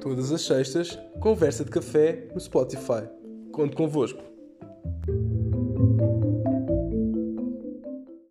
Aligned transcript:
Todas 0.00 0.32
as 0.32 0.40
sextas, 0.40 0.98
conversa 1.20 1.62
de 1.62 1.70
café 1.70 2.26
no 2.32 2.38
Spotify. 2.38 3.06
Conto 3.52 3.76
convosco. 3.76 4.22